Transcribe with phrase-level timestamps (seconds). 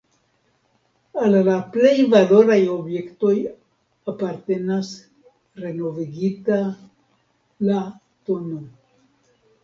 [1.23, 3.33] Al la plej valoraj objektoj
[4.13, 4.89] apartenas
[5.65, 6.57] renovigita,
[7.67, 7.83] la
[8.31, 8.57] tn.